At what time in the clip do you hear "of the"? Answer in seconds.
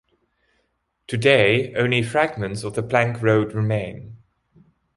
2.63-2.81